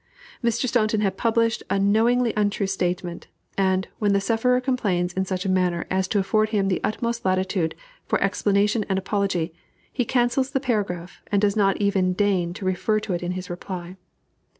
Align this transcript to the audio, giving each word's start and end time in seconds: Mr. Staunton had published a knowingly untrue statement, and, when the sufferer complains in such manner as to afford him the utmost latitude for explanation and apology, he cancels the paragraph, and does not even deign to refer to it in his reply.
Mr. 0.43 0.67
Staunton 0.67 1.01
had 1.01 1.15
published 1.15 1.61
a 1.69 1.77
knowingly 1.77 2.33
untrue 2.35 2.65
statement, 2.65 3.27
and, 3.55 3.87
when 3.99 4.13
the 4.13 4.19
sufferer 4.19 4.59
complains 4.59 5.13
in 5.13 5.25
such 5.25 5.45
manner 5.47 5.85
as 5.91 6.07
to 6.07 6.17
afford 6.17 6.49
him 6.49 6.69
the 6.69 6.81
utmost 6.83 7.23
latitude 7.23 7.75
for 8.07 8.19
explanation 8.19 8.83
and 8.89 8.97
apology, 8.97 9.53
he 9.93 10.03
cancels 10.03 10.49
the 10.49 10.59
paragraph, 10.59 11.21
and 11.31 11.39
does 11.39 11.55
not 11.55 11.77
even 11.77 12.13
deign 12.13 12.51
to 12.51 12.65
refer 12.65 12.99
to 12.99 13.13
it 13.13 13.21
in 13.21 13.33
his 13.33 13.47
reply. 13.47 13.95